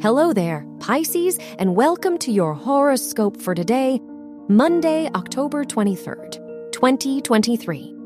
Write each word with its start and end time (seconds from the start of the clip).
Hello 0.00 0.32
there, 0.32 0.64
Pisces, 0.78 1.40
and 1.58 1.74
welcome 1.74 2.18
to 2.18 2.30
your 2.30 2.54
horoscope 2.54 3.36
for 3.36 3.52
today, 3.52 4.00
Monday, 4.46 5.10
October 5.16 5.64
23rd, 5.64 6.70
2023. 6.70 7.96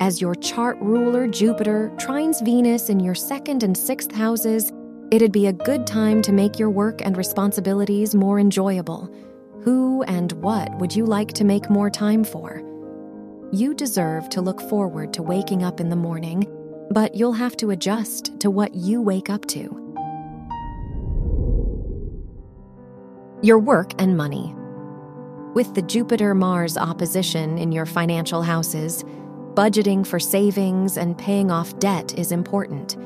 As 0.00 0.20
your 0.20 0.34
chart 0.34 0.76
ruler, 0.82 1.26
Jupiter, 1.26 1.90
trines 1.96 2.44
Venus 2.44 2.90
in 2.90 3.00
your 3.00 3.14
second 3.14 3.62
and 3.62 3.74
sixth 3.74 4.12
houses, 4.12 4.70
it'd 5.10 5.32
be 5.32 5.46
a 5.46 5.54
good 5.54 5.86
time 5.86 6.20
to 6.20 6.32
make 6.32 6.58
your 6.58 6.68
work 6.68 7.00
and 7.00 7.16
responsibilities 7.16 8.14
more 8.14 8.38
enjoyable. 8.38 9.10
Who 9.62 10.02
and 10.02 10.32
what 10.32 10.76
would 10.80 10.94
you 10.94 11.06
like 11.06 11.32
to 11.32 11.44
make 11.44 11.70
more 11.70 11.88
time 11.88 12.24
for? 12.24 12.60
You 13.52 13.72
deserve 13.72 14.28
to 14.30 14.42
look 14.42 14.60
forward 14.60 15.14
to 15.14 15.22
waking 15.22 15.64
up 15.64 15.80
in 15.80 15.88
the 15.88 15.96
morning, 15.96 16.46
but 16.90 17.14
you'll 17.14 17.32
have 17.32 17.56
to 17.56 17.70
adjust 17.70 18.38
to 18.40 18.50
what 18.50 18.74
you 18.74 19.00
wake 19.00 19.30
up 19.30 19.46
to. 19.46 19.81
Your 23.44 23.58
work 23.58 23.92
and 24.00 24.16
money. 24.16 24.54
With 25.52 25.74
the 25.74 25.82
Jupiter 25.82 26.32
Mars 26.32 26.78
opposition 26.78 27.58
in 27.58 27.72
your 27.72 27.86
financial 27.86 28.40
houses, 28.40 29.02
budgeting 29.54 30.06
for 30.06 30.20
savings 30.20 30.96
and 30.96 31.18
paying 31.18 31.50
off 31.50 31.76
debt 31.80 32.16
is 32.16 32.30
important. 32.30 32.96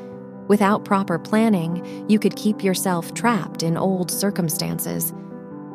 Without 0.46 0.84
proper 0.84 1.18
planning, 1.18 2.04
you 2.06 2.18
could 2.18 2.36
keep 2.36 2.62
yourself 2.62 3.14
trapped 3.14 3.62
in 3.62 3.78
old 3.78 4.10
circumstances. 4.10 5.14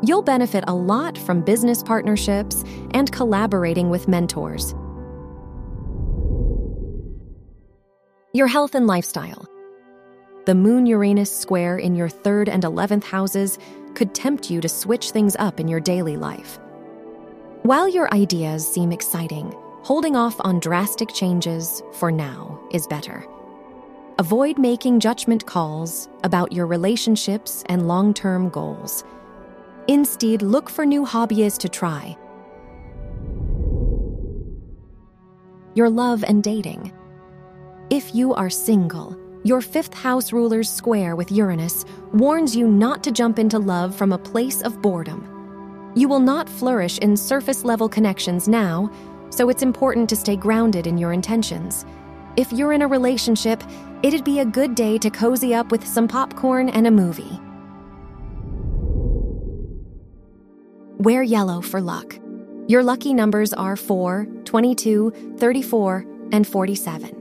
You'll 0.03 0.21
benefit 0.21 0.63
a 0.67 0.75
lot 0.75 1.17
from 1.17 1.41
business 1.41 1.81
partnerships 1.81 2.63
and 2.91 3.11
collaborating 3.11 3.89
with 3.89 4.07
mentors. 4.07 4.75
Your 8.31 8.45
health 8.45 8.75
and 8.75 8.85
lifestyle. 8.85 9.47
The 10.45 10.55
Moon 10.55 10.85
Uranus 10.85 11.35
square 11.35 11.77
in 11.77 11.95
your 11.95 12.09
third 12.09 12.49
and 12.49 12.63
11th 12.63 13.03
houses 13.03 13.59
could 13.95 14.13
tempt 14.13 14.49
you 14.49 14.61
to 14.61 14.69
switch 14.69 15.11
things 15.11 15.35
up 15.37 15.59
in 15.59 15.67
your 15.67 15.79
daily 15.79 16.17
life. 16.17 16.59
While 17.63 17.87
your 17.87 18.11
ideas 18.13 18.67
seem 18.67 18.91
exciting, 18.91 19.53
holding 19.83 20.15
off 20.15 20.35
on 20.39 20.59
drastic 20.59 21.13
changes 21.13 21.83
for 21.93 22.11
now 22.11 22.59
is 22.71 22.87
better. 22.87 23.25
Avoid 24.19 24.57
making 24.57 24.99
judgment 24.99 25.45
calls 25.45 26.09
about 26.23 26.51
your 26.51 26.67
relationships 26.67 27.63
and 27.67 27.87
long 27.87 28.13
term 28.13 28.49
goals. 28.49 29.03
Instead, 29.87 30.41
look 30.41 30.69
for 30.69 30.85
new 30.85 31.05
hobbies 31.05 31.57
to 31.59 31.69
try. 31.69 32.17
Your 35.73 35.89
love 35.89 36.23
and 36.23 36.43
dating. 36.43 36.91
If 37.89 38.13
you 38.13 38.33
are 38.33 38.49
single, 38.49 39.17
your 39.43 39.61
fifth 39.61 39.93
house 39.93 40.31
ruler's 40.31 40.69
square 40.69 41.15
with 41.15 41.31
Uranus 41.31 41.85
warns 42.13 42.55
you 42.55 42.67
not 42.67 43.03
to 43.03 43.11
jump 43.11 43.39
into 43.39 43.57
love 43.57 43.95
from 43.95 44.11
a 44.11 44.17
place 44.17 44.61
of 44.61 44.81
boredom. 44.81 45.27
You 45.95 46.07
will 46.07 46.19
not 46.19 46.49
flourish 46.49 46.97
in 46.99 47.15
surface 47.15 47.63
level 47.63 47.87
connections 47.89 48.47
now, 48.47 48.91
so 49.29 49.49
it's 49.49 49.63
important 49.63 50.09
to 50.09 50.15
stay 50.15 50.35
grounded 50.35 50.87
in 50.87 50.97
your 50.97 51.13
intentions. 51.13 51.85
If 52.37 52.51
you're 52.51 52.73
in 52.73 52.81
a 52.81 52.87
relationship, 52.87 53.63
it'd 54.03 54.23
be 54.23 54.39
a 54.39 54.45
good 54.45 54.75
day 54.75 54.97
to 54.97 55.09
cozy 55.09 55.53
up 55.53 55.71
with 55.71 55.85
some 55.85 56.07
popcorn 56.07 56.69
and 56.69 56.87
a 56.87 56.91
movie. 56.91 57.39
Wear 60.97 61.23
yellow 61.23 61.61
for 61.61 61.81
luck. 61.81 62.17
Your 62.67 62.83
lucky 62.83 63.13
numbers 63.13 63.53
are 63.53 63.75
4, 63.75 64.27
22, 64.45 65.35
34, 65.37 66.05
and 66.31 66.47
47. 66.47 67.20